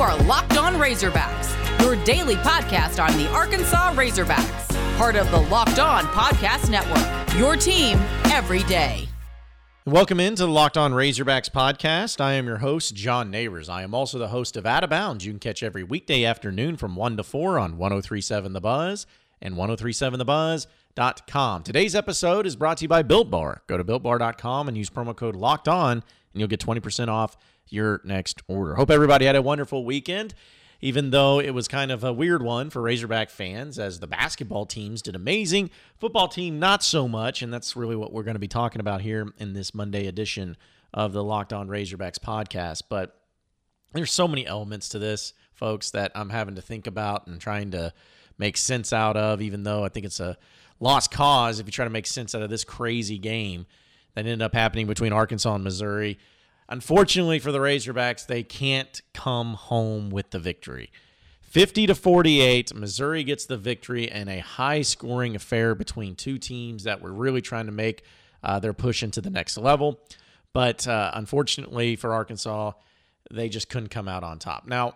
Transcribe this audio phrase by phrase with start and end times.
[0.00, 5.78] are Locked On Razorbacks, your daily podcast on the Arkansas Razorbacks, part of the Locked
[5.78, 7.38] On Podcast Network.
[7.38, 7.98] Your team
[8.32, 9.06] every day.
[9.84, 12.18] Welcome into the Locked On Razorbacks podcast.
[12.18, 13.68] I am your host, John Neighbors.
[13.68, 15.26] I am also the host of Out of Bounds.
[15.26, 19.06] You can catch every weekday afternoon from 1 to 4 on 1037 The Buzz
[19.42, 21.62] and 1037thebuzz.com.
[21.62, 23.60] Today's episode is brought to you by Built Bar.
[23.66, 27.36] Go to builtbar.com and use promo code Locked On, and you'll get 20% off
[27.70, 28.74] your next order.
[28.74, 30.34] Hope everybody had a wonderful weekend,
[30.80, 34.66] even though it was kind of a weird one for Razorback fans, as the basketball
[34.66, 35.70] teams did amazing.
[35.98, 39.00] Football team, not so much, and that's really what we're going to be talking about
[39.00, 40.56] here in this Monday edition
[40.92, 42.82] of the Locked On Razorbacks podcast.
[42.88, 43.16] But
[43.92, 47.72] there's so many elements to this, folks, that I'm having to think about and trying
[47.72, 47.92] to
[48.38, 50.36] make sense out of, even though I think it's a
[50.80, 53.66] lost cause if you try to make sense out of this crazy game
[54.14, 56.18] that ended up happening between Arkansas and Missouri.
[56.70, 60.90] Unfortunately for the Razorbacks, they can't come home with the victory.
[61.42, 66.84] 50 to 48, Missouri gets the victory in a high scoring affair between two teams
[66.84, 68.04] that were really trying to make
[68.44, 69.98] uh, their push into the next level.
[70.52, 72.72] But uh, unfortunately for Arkansas,
[73.32, 74.68] they just couldn't come out on top.
[74.68, 74.94] Now,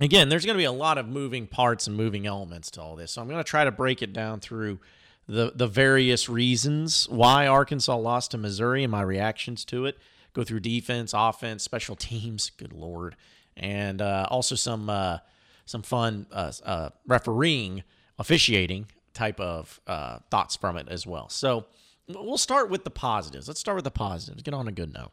[0.00, 2.96] again, there's going to be a lot of moving parts and moving elements to all
[2.96, 3.12] this.
[3.12, 4.80] So I'm going to try to break it down through
[5.26, 9.98] the the various reasons why Arkansas lost to Missouri and my reactions to it.
[10.34, 12.50] Go through defense, offense, special teams.
[12.56, 13.16] Good lord,
[13.56, 15.18] and uh, also some uh,
[15.64, 17.82] some fun uh, uh refereeing,
[18.18, 21.28] officiating type of uh, thoughts from it as well.
[21.28, 21.66] So
[22.08, 23.48] we'll start with the positives.
[23.48, 24.42] Let's start with the positives.
[24.42, 25.12] Get on a good note.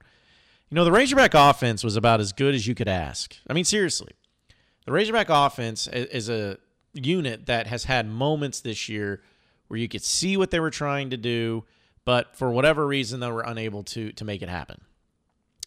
[0.69, 3.35] You know, the Razorback offense was about as good as you could ask.
[3.47, 4.13] I mean, seriously,
[4.85, 6.57] the Razorback offense is a
[6.93, 9.21] unit that has had moments this year
[9.67, 11.65] where you could see what they were trying to do,
[12.05, 14.81] but for whatever reason, they were unable to to make it happen.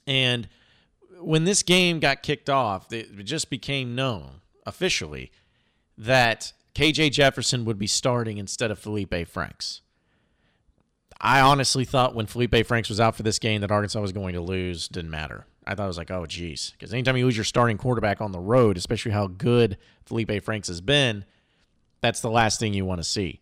[0.07, 0.49] And
[1.19, 5.31] when this game got kicked off, it just became known officially
[5.97, 9.81] that KJ Jefferson would be starting instead of Feleipe Franks.
[11.21, 14.35] I honestly thought when Feleipe Franks was out for this game that Arkansas was going
[14.35, 14.89] to lose.
[14.89, 15.47] Didn't matter.
[15.67, 16.73] I thought it was like, oh, geez.
[16.73, 20.69] Because anytime you lose your starting quarterback on the road, especially how good Feleipe Franks
[20.69, 21.25] has been,
[22.01, 23.41] that's the last thing you want to see.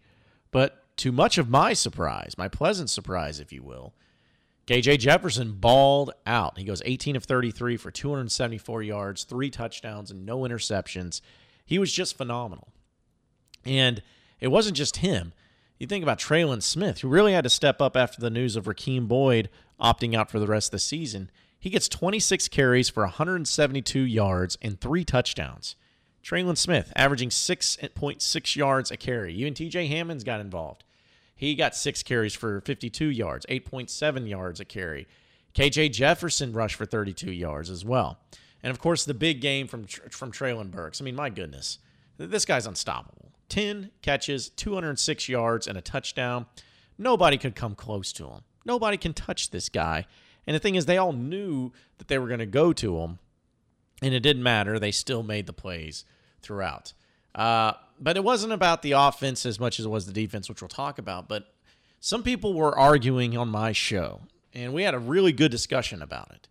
[0.52, 3.94] But to much of my surprise, my pleasant surprise, if you will,
[4.72, 6.56] KJ Jefferson balled out.
[6.56, 11.20] He goes 18 of 33 for 274 yards, three touchdowns, and no interceptions.
[11.66, 12.68] He was just phenomenal.
[13.66, 14.02] And
[14.40, 15.34] it wasn't just him.
[15.78, 18.64] You think about Trelon Smith, who really had to step up after the news of
[18.64, 21.30] Rakeem Boyd opting out for the rest of the season.
[21.60, 25.76] He gets 26 carries for 172 yards and three touchdowns.
[26.24, 29.34] Trelon Smith averaging 6.6 yards a carry.
[29.34, 30.82] Even TJ Hammonds got involved.
[31.42, 35.08] He got six carries for 52 yards, 8.7 yards a carry.
[35.56, 38.20] KJ Jefferson rushed for 32 yards as well.
[38.62, 41.00] And of course, the big game from from Treylon Burks.
[41.00, 41.80] I mean, my goodness,
[42.16, 43.32] this guy's unstoppable.
[43.48, 46.46] 10 catches, 206 yards, and a touchdown.
[46.96, 48.42] Nobody could come close to him.
[48.64, 50.06] Nobody can touch this guy.
[50.46, 53.18] And the thing is, they all knew that they were going to go to him,
[54.00, 54.78] and it didn't matter.
[54.78, 56.04] They still made the plays
[56.40, 56.92] throughout.
[57.34, 60.60] Uh, but it wasn't about the offense as much as it was the defense, which
[60.60, 61.28] we'll talk about.
[61.28, 61.52] But
[62.00, 66.30] some people were arguing on my show, and we had a really good discussion about
[66.32, 66.48] it,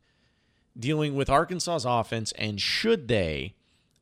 [0.77, 3.55] dealing with Arkansas's offense and should they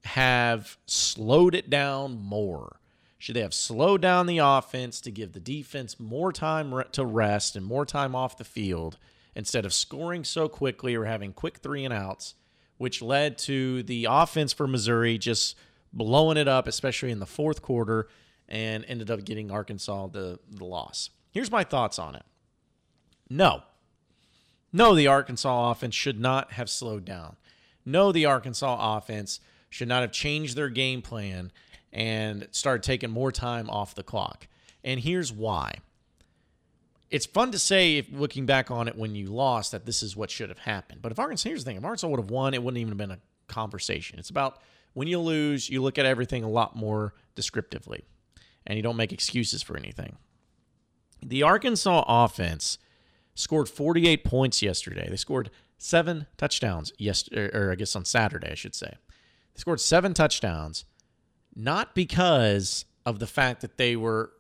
[0.06, 2.80] have slowed it down more?
[3.18, 7.56] Should they have slowed down the offense to give the defense more time to rest
[7.56, 8.98] and more time off the field?
[9.36, 12.36] instead of scoring so quickly or having quick three and outs,
[12.78, 15.56] which led to the offense for Missouri just
[15.94, 18.08] blowing it up, especially in the fourth quarter,
[18.48, 21.10] and ended up getting Arkansas the, the loss.
[21.32, 22.24] Here's my thoughts on it.
[23.30, 23.64] No.
[24.72, 27.36] No, the Arkansas offense should not have slowed down.
[27.86, 29.40] No, the Arkansas offense
[29.70, 31.52] should not have changed their game plan
[31.92, 34.48] and started taking more time off the clock.
[34.84, 35.76] And here's why
[37.10, 40.16] it's fun to say, if looking back on it when you lost, that this is
[40.16, 41.02] what should have happened.
[41.02, 42.98] But if Arkansas, here's the thing: if Arkansas would have won, it wouldn't even have
[42.98, 44.20] been a conversation.
[44.20, 44.60] It's about
[44.94, 48.06] when you lose, you look at everything a lot more descriptively,
[48.66, 50.18] and you don't make excuses for anything.
[51.22, 52.78] The Arkansas offense
[53.36, 55.08] scored 48 points yesterday.
[55.10, 58.94] They scored seven touchdowns yesterday, or er, I guess on Saturday, I should say.
[59.54, 60.86] They scored seven touchdowns,
[61.56, 64.32] not because of the fact that they were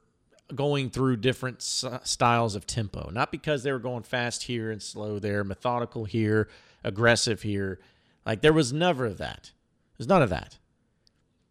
[0.55, 5.19] going through different styles of tempo, not because they were going fast here and slow
[5.19, 6.49] there, methodical here,
[6.83, 7.79] aggressive here.
[8.25, 9.51] Like there was never that.
[9.99, 10.57] There's none of that.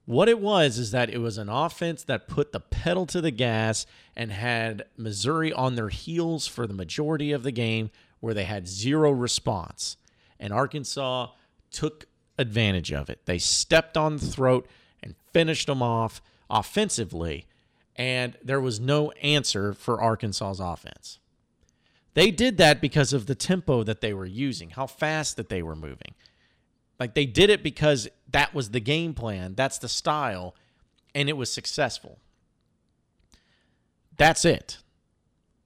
[0.07, 3.31] What it was is that it was an offense that put the pedal to the
[3.31, 3.85] gas
[4.17, 7.91] and had Missouri on their heels for the majority of the game
[8.21, 9.99] where they had zero response.
[10.41, 11.29] And Arkansas
[11.71, 12.07] took
[12.39, 13.21] advantage of it.
[13.27, 14.67] They stepped on the throat
[15.03, 17.47] and finished them off offensively,
[17.97, 21.19] and there was no answer for Arkansas's offense.
[22.15, 25.63] They did that because of the tempo that they were using, how fast that they
[25.63, 26.15] were moving.
[26.99, 30.55] Like they did it because that was the game plan, that's the style,
[31.15, 32.19] and it was successful.
[34.17, 34.79] That's it.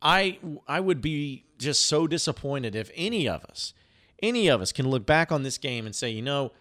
[0.00, 0.38] I
[0.69, 3.73] I would be just so disappointed if any of us,
[4.23, 6.52] any of us can look back on this game and say, you know,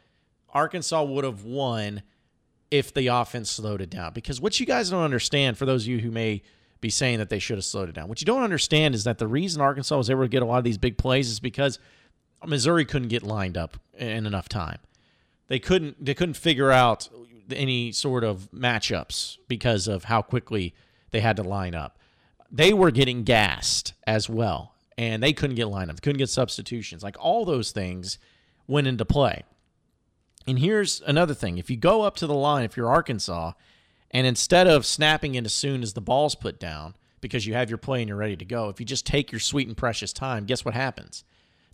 [0.53, 2.03] Arkansas would have won
[2.69, 4.13] if the offense slowed it down.
[4.13, 6.41] Because what you guys don't understand, for those of you who may
[6.79, 9.17] be saying that they should have slowed it down, what you don't understand is that
[9.17, 11.79] the reason Arkansas was able to get a lot of these big plays is because
[12.45, 14.79] Missouri couldn't get lined up in enough time.
[15.47, 17.09] They couldn't they couldn't figure out
[17.51, 20.73] any sort of matchups because of how quickly
[21.11, 21.97] they had to line up.
[22.51, 26.01] They were getting gassed as well, and they couldn't get lined up.
[26.01, 27.03] couldn't get substitutions.
[27.03, 28.17] Like all those things
[28.67, 29.43] went into play.
[30.47, 33.53] And here's another thing: if you go up to the line, if you're Arkansas,
[34.09, 37.69] and instead of snapping it as soon as the ball's put down because you have
[37.69, 40.11] your play and you're ready to go, if you just take your sweet and precious
[40.11, 41.23] time, guess what happens?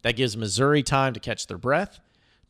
[0.01, 1.99] That gives Missouri time to catch their breath,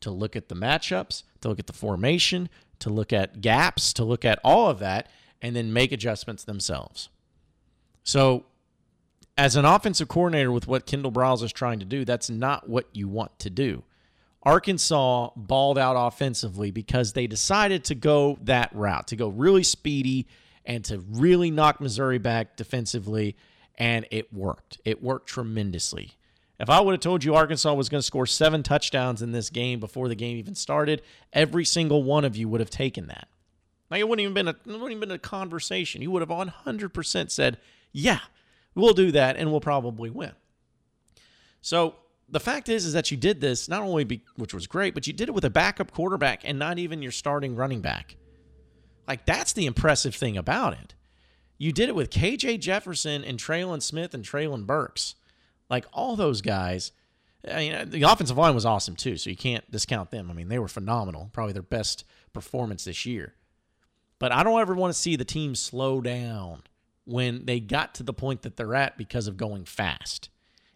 [0.02, 2.50] to look at the matchups, to look at the formation,
[2.80, 5.10] to look at gaps, to look at all of that,
[5.42, 7.10] and then make adjustments themselves.
[8.04, 8.46] So,
[9.38, 12.88] as an offensive coordinator with what Kendall Briles is trying to do, that's not what
[12.94, 13.84] you want to do.
[14.44, 20.26] Arkansas balled out offensively because they decided to go that route, to go really speedy
[20.66, 23.36] and to really knock Missouri back defensively,
[23.78, 24.80] and it worked.
[24.86, 26.17] It worked tremendously.
[26.59, 29.50] If I would have told you Arkansas was going to score seven touchdowns in this
[29.50, 33.27] game before the game even started, every single one of you would have taken that.
[33.89, 36.01] Like it wouldn't even been a wouldn't even been a conversation.
[36.01, 37.57] You would have 100% said,
[37.92, 38.19] "Yeah,
[38.75, 40.33] we'll do that and we'll probably win."
[41.62, 41.95] So
[42.27, 45.07] the fact is, is that you did this not only be, which was great, but
[45.07, 48.18] you did it with a backup quarterback and not even your starting running back.
[49.07, 50.95] Like that's the impressive thing about it.
[51.57, 55.15] You did it with KJ Jefferson and Trelon Smith and Treylon Burks.
[55.69, 56.92] Like all those guys.
[57.50, 60.30] I mean, uh, the offensive line was awesome too, so you can't discount them.
[60.30, 62.04] I mean, they were phenomenal, probably their best
[62.34, 63.36] performance this year.
[64.19, 66.64] But I don't ever want to see the team slow down
[67.06, 70.30] when they got to the point that they're at because of going fast.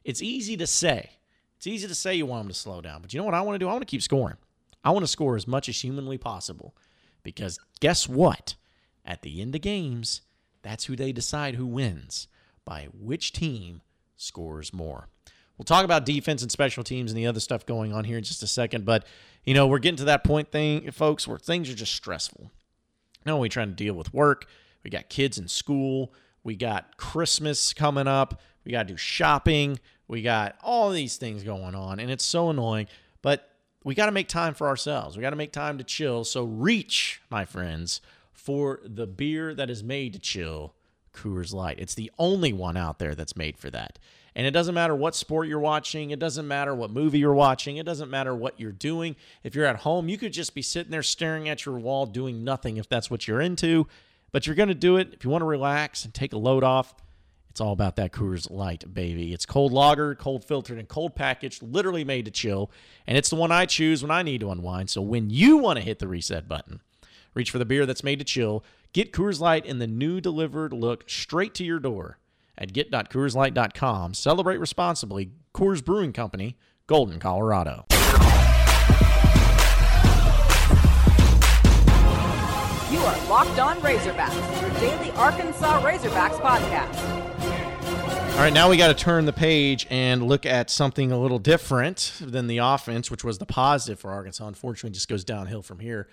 [0.03, 1.11] It's easy to say.
[1.57, 3.41] It's easy to say you want them to slow down, but you know what I
[3.41, 3.67] want to do?
[3.67, 4.37] I want to keep scoring.
[4.83, 6.75] I want to score as much as humanly possible
[7.23, 8.55] because guess what?
[9.05, 10.21] At the end of games,
[10.61, 12.27] that's who they decide who wins
[12.65, 13.81] by which team
[14.21, 15.07] scores more.
[15.57, 18.23] We'll talk about defense and special teams and the other stuff going on here in
[18.23, 19.05] just a second, but
[19.43, 22.51] you know, we're getting to that point thing, folks, where things are just stressful.
[23.25, 24.47] Now we trying to deal with work.
[24.83, 26.13] We got kids in school.
[26.43, 28.41] We got Christmas coming up.
[28.65, 29.79] We got to do shopping.
[30.07, 32.87] We got all these things going on, and it's so annoying.
[33.21, 33.47] But
[33.83, 35.15] we got to make time for ourselves.
[35.15, 36.23] We got to make time to chill.
[36.23, 38.01] So reach, my friends,
[38.33, 40.73] for the beer that is made to chill
[41.13, 41.79] Coors Light.
[41.79, 43.99] It's the only one out there that's made for that.
[44.35, 47.77] And it doesn't matter what sport you're watching, it doesn't matter what movie you're watching,
[47.77, 49.17] it doesn't matter what you're doing.
[49.43, 52.43] If you're at home, you could just be sitting there staring at your wall doing
[52.43, 53.87] nothing if that's what you're into.
[54.31, 56.63] But you're going to do it if you want to relax and take a load
[56.63, 56.95] off.
[57.49, 59.33] It's all about that Coors Light, baby.
[59.33, 62.71] It's cold lager, cold filtered, and cold packaged, literally made to chill.
[63.05, 64.89] And it's the one I choose when I need to unwind.
[64.89, 66.79] So when you want to hit the reset button,
[67.33, 68.63] reach for the beer that's made to chill.
[68.93, 72.19] Get Coors Light in the new delivered look straight to your door
[72.57, 74.13] at get.coorslight.com.
[74.13, 75.31] Celebrate responsibly.
[75.53, 76.57] Coors Brewing Company,
[76.87, 77.85] Golden, Colorado.
[82.91, 87.31] You are Locked On Razorbacks, your daily Arkansas Razorbacks podcast.
[88.33, 91.39] All right, now we got to turn the page and look at something a little
[91.39, 94.45] different than the offense, which was the positive for Arkansas.
[94.45, 96.09] Unfortunately, just goes downhill from here.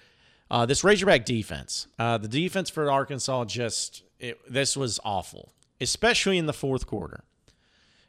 [0.50, 6.38] Uh, this Razorback defense, uh, the defense for Arkansas, just it, this was awful, especially
[6.38, 7.22] in the fourth quarter.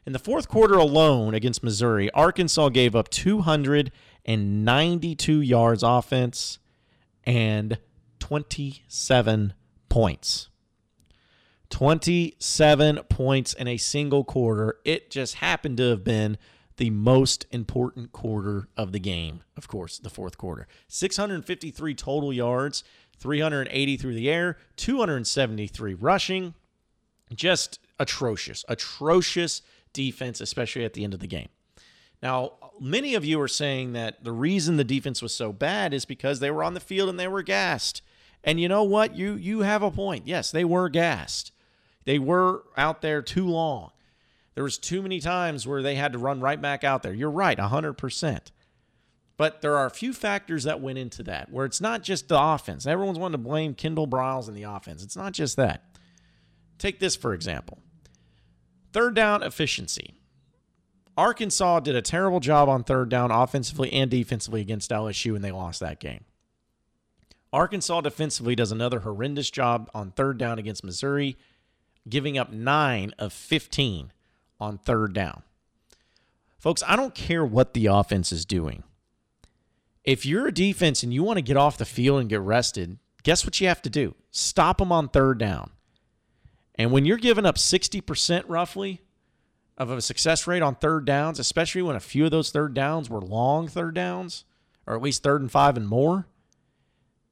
[0.06, 6.58] In the fourth quarter alone against Missouri, Arkansas gave up 292 yards offense
[7.24, 7.76] and
[8.18, 9.52] 27
[9.90, 10.48] points.
[11.68, 14.78] 27 points in a single quarter.
[14.84, 16.38] It just happened to have been
[16.80, 20.66] the most important quarter of the game, of course, the fourth quarter.
[20.88, 22.84] 653 total yards,
[23.18, 26.54] 380 through the air, 273 rushing.
[27.34, 29.60] Just atrocious, atrocious
[29.92, 31.50] defense, especially at the end of the game.
[32.22, 36.06] Now, many of you are saying that the reason the defense was so bad is
[36.06, 38.00] because they were on the field and they were gassed.
[38.42, 39.14] And you know what?
[39.14, 40.26] You you have a point.
[40.26, 41.52] Yes, they were gassed.
[42.06, 43.90] They were out there too long.
[44.54, 47.14] There was too many times where they had to run right back out there.
[47.14, 48.50] You're right, 100%.
[49.36, 52.40] But there are a few factors that went into that where it's not just the
[52.40, 52.86] offense.
[52.86, 55.02] Everyone's wanting to blame Kendall Briles and the offense.
[55.02, 55.84] It's not just that.
[56.78, 57.78] Take this, for example
[58.92, 60.14] third down efficiency.
[61.16, 65.50] Arkansas did a terrible job on third down offensively and defensively against LSU, and they
[65.50, 66.24] lost that game.
[67.52, 71.36] Arkansas defensively does another horrendous job on third down against Missouri,
[72.08, 74.12] giving up nine of 15
[74.60, 75.42] on third down.
[76.58, 78.82] Folks, I don't care what the offense is doing.
[80.04, 82.98] If you're a defense and you want to get off the field and get rested,
[83.22, 84.14] guess what you have to do?
[84.30, 85.70] Stop them on third down.
[86.74, 89.00] And when you're giving up 60% roughly
[89.76, 93.08] of a success rate on third downs, especially when a few of those third downs
[93.08, 94.44] were long third downs,
[94.86, 96.26] or at least third and five and more,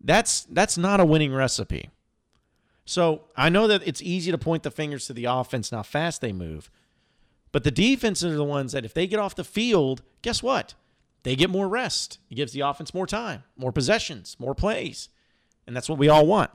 [0.00, 1.90] that's that's not a winning recipe.
[2.84, 5.82] So I know that it's easy to point the fingers to the offense and how
[5.82, 6.70] fast they move.
[7.58, 10.74] But the defenses are the ones that if they get off the field, guess what?
[11.24, 12.20] They get more rest.
[12.30, 15.08] It gives the offense more time, more possessions, more plays.
[15.66, 16.52] And that's what we all want.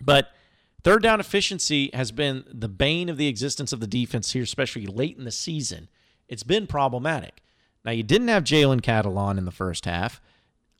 [0.00, 0.28] But
[0.82, 4.86] Third down efficiency has been the bane of the existence of the defense here, especially
[4.86, 5.88] late in the season.
[6.28, 7.42] It's been problematic.
[7.84, 10.20] Now, you didn't have Jalen Catalon in the first half.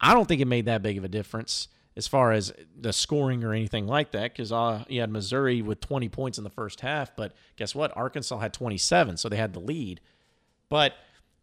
[0.00, 1.68] I don't think it made that big of a difference
[2.00, 5.80] as far as the scoring or anything like that because uh, you had Missouri with
[5.80, 7.14] 20 points in the first half.
[7.14, 7.96] But guess what?
[7.96, 10.00] Arkansas had 27, so they had the lead.
[10.68, 10.94] But,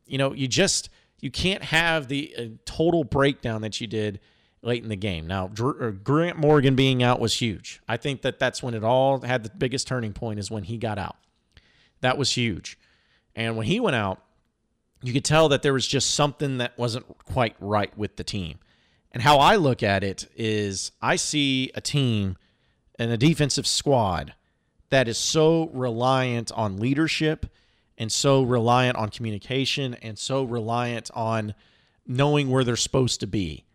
[0.05, 4.19] you know, you just you can't have the uh, total breakdown that you did–
[4.61, 5.27] late in the game.
[5.27, 7.81] Now, uh, Grant Morgan being out was huge.
[7.87, 10.77] I think that that's when it all had the biggest turning point is when he
[10.77, 11.15] got out.
[12.01, 12.77] That was huge.
[13.35, 14.21] And when he went out,
[15.01, 18.59] you could tell that there was just something that wasn't quite right with the team.
[19.11, 22.37] And how I look at it is I see a team
[22.99, 24.33] and a defensive squad
[24.89, 27.47] that is so reliant on leadership
[27.97, 31.53] and so reliant on communication and so reliant on
[32.05, 33.65] knowing where they're supposed to be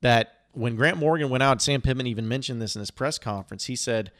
[0.00, 3.64] that when Grant Morgan went out, Sam Pittman even mentioned this in his press conference.
[3.64, 4.10] He said,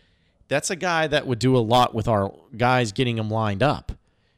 [0.49, 3.93] That's a guy that would do a lot with our guys getting them lined up.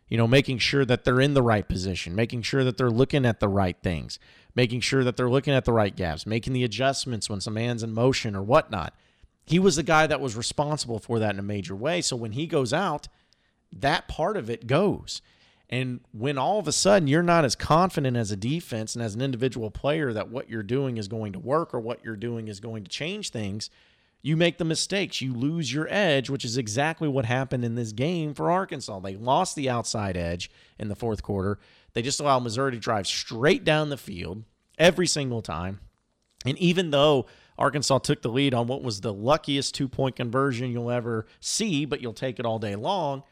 [0.08, 3.26] You know, making sure that they're in the right position, making sure that they're looking
[3.26, 4.18] at the right things,
[4.58, 7.84] making sure that they're looking at the right gaps, making the adjustments when some man's
[7.84, 8.92] in motion or whatnot.
[9.46, 12.00] He was the guy that was responsible for that in a major way.
[12.00, 13.06] So when he goes out,
[13.72, 15.22] that part of it goes.
[15.70, 19.14] And when all of a sudden you're not as confident as a defense and as
[19.14, 22.48] an individual player that what you're doing is going to work or what you're doing
[22.48, 23.70] is going to change things,
[24.22, 25.20] you make the mistakes.
[25.20, 29.00] You lose your edge, which is exactly what happened in this game for Arkansas.
[29.00, 31.58] They lost the outside edge in the fourth quarter.
[31.92, 34.44] They just allowed Missouri to drive straight down the field
[34.78, 35.80] every single time.
[36.44, 37.26] And even though
[37.58, 41.84] Arkansas took the lead on what was the luckiest two point conversion you'll ever see,
[41.84, 43.22] but you'll take it all day long,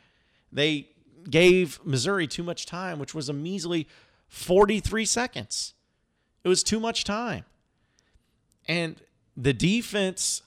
[0.53, 0.89] they
[1.29, 3.87] gave Missouri too much time, which was a measly
[4.29, 5.75] 43 seconds.
[6.45, 7.45] It was too much time.
[8.69, 9.01] And
[9.37, 10.43] the defense,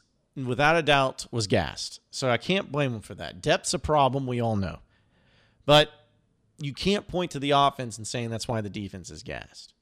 [0.45, 1.99] without a doubt, was gassed.
[2.11, 3.41] So I can't blame them for that.
[3.41, 4.79] Depth's a problem, we all know.
[5.65, 5.91] But
[6.57, 9.73] you can't point to the offense and saying that's why the defense is gassed.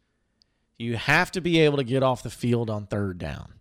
[0.78, 3.54] You have to be able to get off the field on third down.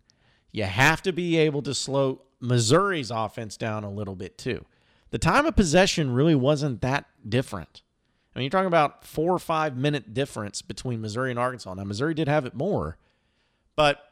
[0.52, 4.66] You have to be able to slow Missouri's offense down a little bit too
[5.10, 7.82] the time of possession really wasn't that different.
[8.34, 11.72] I mean, you're talking about four or five minute difference between Missouri and Arkansas.
[11.74, 12.98] Now, Missouri did have it more,
[13.76, 14.05] but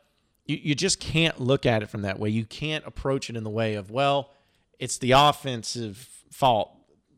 [0.46, 2.28] you, you just can't look at it from that way.
[2.28, 4.30] You can't approach it in the way of, well,
[4.78, 6.70] it's the offensive fault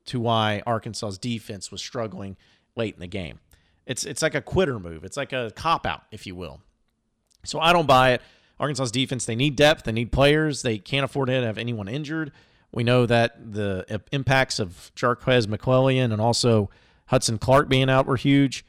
[0.06, 2.36] to why Arkansas's defense was struggling
[2.76, 3.40] late in the game.
[3.86, 5.04] It's it's like a quitter move.
[5.04, 6.60] It's like a cop out, if you will.
[7.44, 8.22] So I don't buy it.
[8.58, 10.62] Arkansas's defense, they need depth, they need players.
[10.62, 12.32] They can't afford to have anyone injured.
[12.72, 16.70] We know that the uh, impacts of Jarques McClellion and also
[17.06, 18.64] Hudson Clark being out were huge.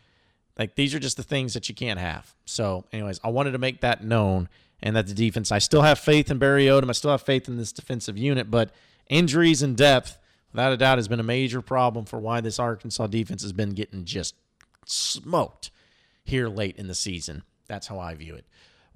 [0.57, 2.33] Like these are just the things that you can't have.
[2.45, 4.49] So, anyways, I wanted to make that known
[4.81, 6.89] and that the defense, I still have faith in Barry Odom.
[6.89, 8.71] I still have faith in this defensive unit, but
[9.09, 10.17] injuries and depth,
[10.51, 13.71] without a doubt, has been a major problem for why this Arkansas defense has been
[13.71, 14.35] getting just
[14.85, 15.71] smoked
[16.23, 17.43] here late in the season.
[17.67, 18.45] That's how I view it.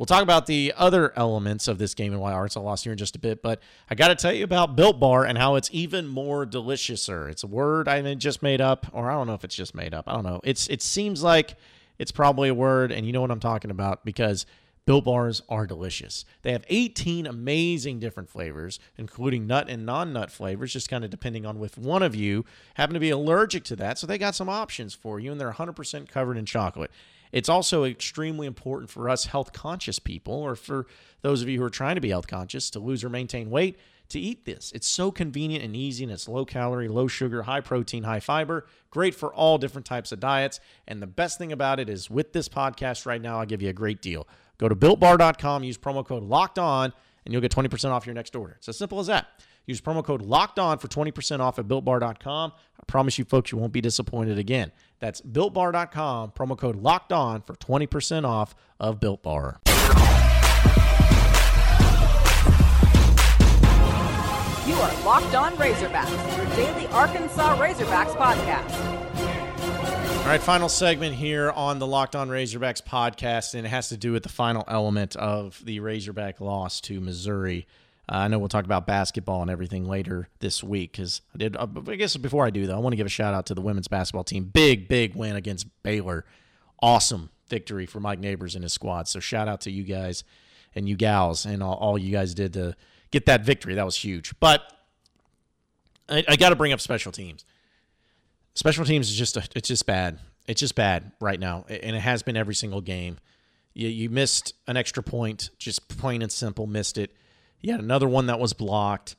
[0.01, 2.98] We'll talk about the other elements of this game and why Arkansas lost here in
[2.98, 5.70] just a bit, but I got to tell you about Built Bar and how it's
[5.72, 7.29] even more deliciouser.
[7.29, 9.93] It's a word I just made up, or I don't know if it's just made
[9.93, 10.05] up.
[10.08, 10.41] I don't know.
[10.43, 11.55] It's it seems like
[12.00, 14.48] it's probably a word, and you know what I'm talking about because
[14.88, 16.25] Built Bars are delicious.
[16.41, 21.12] They have 18 amazing different flavors, including nut and non nut flavors, just kind of
[21.12, 22.43] depending on if one of you
[22.74, 24.00] happen to be allergic to that.
[24.00, 26.89] So they got some options for you, and they're 100% covered in chocolate.
[27.31, 30.88] It's also extremely important for us health conscious people, or for
[31.21, 33.77] those of you who are trying to be health conscious, to lose or maintain weight.
[34.11, 34.71] to eat this.
[34.73, 38.67] It's so convenient and easy, and it's low calorie, low sugar, high protein, high fiber,
[38.89, 40.59] great for all different types of diets.
[40.88, 43.69] And the best thing about it is with this podcast right now, I'll give you
[43.69, 44.27] a great deal.
[44.57, 46.93] Go to builtbar.com, use promo code locked on,
[47.25, 48.55] and you'll get 20% off your next order.
[48.57, 49.27] It's as simple as that.
[49.65, 52.51] Use promo code locked on for 20% off at builtbar.com.
[52.80, 54.72] I promise you, folks, you won't be disappointed again.
[55.00, 59.60] That's builtbar.com, promo code locked on for 20% off of Built Bar.
[64.68, 68.72] You are Locked On Razorbacks, your daily Arkansas Razorbacks podcast.
[70.22, 73.98] All right, final segment here on the Locked On Razorbacks podcast, and it has to
[73.98, 77.65] do with the final element of the Razorback loss to Missouri.
[78.12, 81.56] Uh, I know we'll talk about basketball and everything later this week because I did.
[81.56, 83.53] Uh, I guess before I do though, I want to give a shout out to
[83.53, 84.44] the women's basketball team.
[84.44, 86.25] Big, big win against Baylor.
[86.82, 89.08] Awesome victory for Mike Neighbors and his squad.
[89.08, 90.25] So shout out to you guys
[90.75, 92.75] and you gals and all, all you guys did to
[93.12, 93.75] get that victory.
[93.75, 94.38] That was huge.
[94.41, 94.62] But
[96.10, 97.46] I, I got to bring up special teams.
[98.56, 100.20] Special teams is just a, it's just bad.
[100.48, 103.20] It's just bad right now, and it has been every single game.
[103.74, 107.15] You, you missed an extra point, just plain and simple, missed it.
[107.62, 109.15] You had another one that was blocked.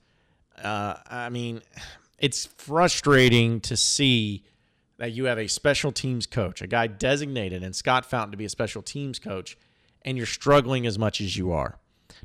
[0.62, 1.62] Uh, I mean,
[2.18, 4.44] it's frustrating to see
[4.98, 8.44] that you have a special teams coach, a guy designated and Scott Fountain to be
[8.44, 9.56] a special teams coach,
[10.02, 11.78] and you're struggling as much as you are.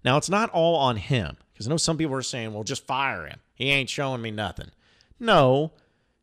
[0.04, 2.86] Now, it's not all on him because I know some people are saying, well, just
[2.86, 3.40] fire him.
[3.54, 4.70] He ain't showing me nothing.
[5.20, 5.72] No,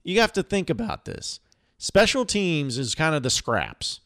[0.04, 1.40] you have to think about this.
[1.78, 4.00] Special teams is kind of the scraps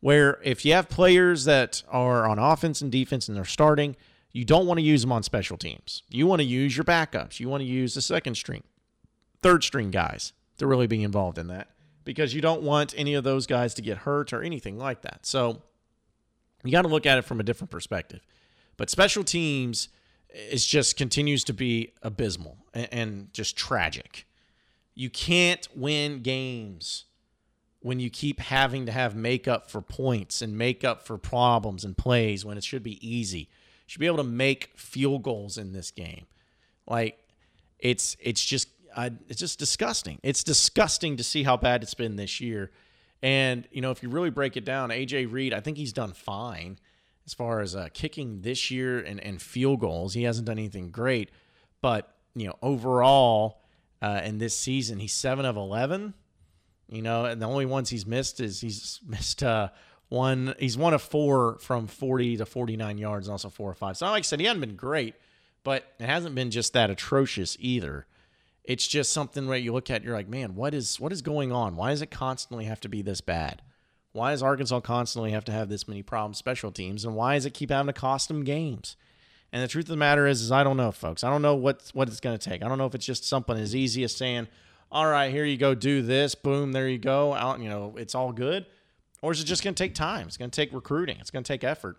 [0.00, 3.96] where if you have players that are on offense and defense and they're starting,
[4.38, 6.04] you don't want to use them on special teams.
[6.10, 7.40] You want to use your backups.
[7.40, 8.62] You want to use the second string,
[9.42, 11.70] third string guys to really be involved in that
[12.04, 15.26] because you don't want any of those guys to get hurt or anything like that.
[15.26, 15.62] So
[16.62, 18.24] you got to look at it from a different perspective.
[18.76, 19.88] But special teams
[20.32, 24.24] is just continues to be abysmal and, and just tragic.
[24.94, 27.06] You can't win games
[27.80, 32.44] when you keep having to have makeup for points and makeup for problems and plays
[32.44, 33.48] when it should be easy
[33.88, 36.26] should be able to make field goals in this game.
[36.86, 37.18] Like
[37.78, 40.18] it's it's just I, it's just disgusting.
[40.22, 42.70] It's disgusting to see how bad it's been this year.
[43.22, 46.12] And you know, if you really break it down, AJ Reed, I think he's done
[46.12, 46.78] fine
[47.24, 50.12] as far as uh, kicking this year and, and field goals.
[50.12, 51.30] He hasn't done anything great,
[51.80, 53.62] but you know, overall
[54.02, 56.12] uh, in this season, he's seven of eleven.
[56.90, 59.70] You know, and the only ones he's missed is he's missed uh,
[60.08, 63.96] one, he's one of four from 40 to 49 yards, and also four or five.
[63.96, 65.14] So, like I said, he hasn't been great,
[65.64, 68.06] but it hasn't been just that atrocious either.
[68.64, 71.52] It's just something where you look at, you're like, man, what is what is going
[71.52, 71.76] on?
[71.76, 73.62] Why does it constantly have to be this bad?
[74.12, 77.46] Why does Arkansas constantly have to have this many problems special teams, and why does
[77.46, 78.96] it keep having to cost them games?
[79.52, 81.24] And the truth of the matter is, is I don't know, folks.
[81.24, 82.62] I don't know what what it's going to take.
[82.62, 84.48] I don't know if it's just something as easy as saying,
[84.90, 88.14] "All right, here you go, do this, boom, there you go, out." You know, it's
[88.14, 88.66] all good
[89.22, 90.26] or is it just going to take time?
[90.26, 91.18] It's going to take recruiting.
[91.20, 91.98] It's going to take effort.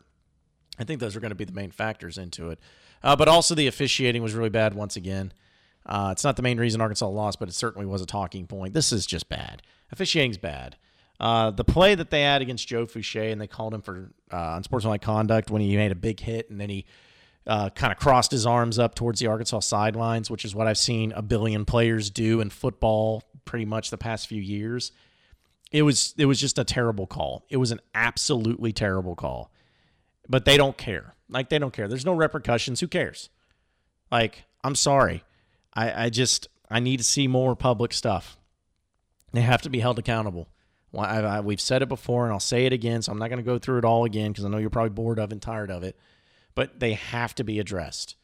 [0.77, 2.59] I think those are going to be the main factors into it.
[3.03, 5.33] Uh, but also, the officiating was really bad once again.
[5.85, 8.73] Uh, it's not the main reason Arkansas lost, but it certainly was a talking point.
[8.73, 9.61] This is just bad.
[9.91, 10.77] Officiating's bad.
[11.19, 14.53] Uh, the play that they had against Joe Foucha, and they called him for uh,
[14.55, 16.85] unsportsmanlike conduct when he made a big hit, and then he
[17.45, 20.77] uh, kind of crossed his arms up towards the Arkansas sidelines, which is what I've
[20.77, 24.91] seen a billion players do in football pretty much the past few years.
[25.71, 27.45] It was it was just a terrible call.
[27.49, 29.51] It was an absolutely terrible call.
[30.27, 31.15] But they don't care.
[31.29, 31.87] Like they don't care.
[31.87, 32.79] There's no repercussions.
[32.79, 33.29] Who cares?
[34.11, 35.23] Like, I'm sorry.
[35.73, 38.37] I, I just I need to see more public stuff.
[39.31, 40.47] They have to be held accountable.
[40.91, 43.03] Well, I, I, we've said it before, and I'll say it again.
[43.03, 44.89] So I'm not going to go through it all again because I know you're probably
[44.89, 45.95] bored of and tired of it.
[46.55, 48.15] But they have to be addressed.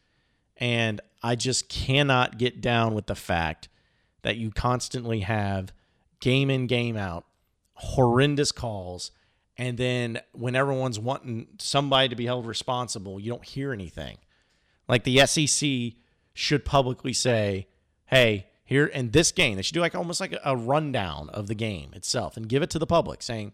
[0.56, 3.68] And I just cannot get down with the fact
[4.22, 5.72] that you constantly have
[6.20, 7.24] game in, game out,
[7.76, 9.12] horrendous calls.
[9.56, 14.18] And then when everyone's wanting somebody to be held responsible, you don't hear anything.
[14.88, 15.98] Like the SEC
[16.34, 17.66] should publicly say,
[18.06, 21.54] hey, here in this game, they should do like almost like a rundown of the
[21.54, 23.52] game itself and give it to the public saying,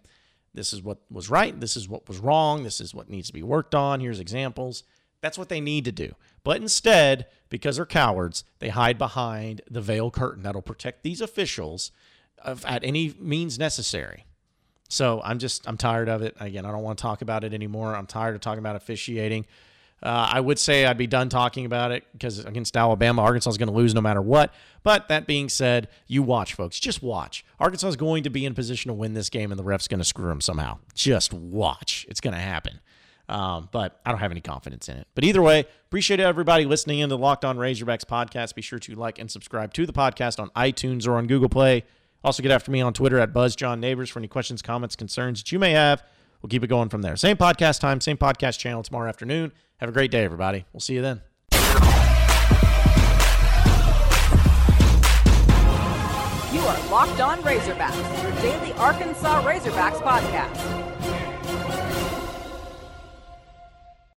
[0.55, 3.33] this is what was right, this is what was wrong, this is what needs to
[3.33, 4.85] be worked on, here's examples.
[5.21, 6.15] That's what they need to do.
[6.45, 11.93] But instead, because they're cowards, they hide behind the veil curtain that'll protect these officials
[12.45, 14.27] at any means necessary.
[14.89, 16.37] So I'm just I'm tired of it.
[16.39, 17.97] Again, I don't want to talk about it anymore.
[17.97, 19.47] I'm tired of talking about officiating.
[20.03, 23.59] Uh, I would say I'd be done talking about it because against Alabama, Arkansas is
[23.59, 24.53] going to lose no matter what.
[24.83, 26.81] But that being said, you watch, folks.
[26.81, 27.45] Just watch.
[27.61, 30.01] Arkansas is going to be in position to win this game, and the ref's going
[30.01, 30.79] to screw them somehow.
[30.95, 32.05] Just watch.
[32.09, 32.81] It's going to happen.
[33.29, 35.07] Um, but I don't have any confidence in it.
[35.15, 38.57] But either way, appreciate everybody listening in to the Locked On Razorbacks podcast.
[38.57, 41.85] Be sure to like and subscribe to the podcast on iTunes or on Google Play.
[42.25, 45.59] Also, get after me on Twitter at BuzzJohnNeighbors for any questions, comments, concerns that you
[45.59, 46.03] may have.
[46.41, 47.17] We'll keep it going from there.
[47.17, 49.53] Same podcast time, same podcast channel tomorrow afternoon.
[49.79, 50.65] Have a great day, everybody.
[50.73, 51.23] We'll see you then.
[56.53, 60.92] You are Locked On Razorbacks, your daily Arkansas Razorbacks podcast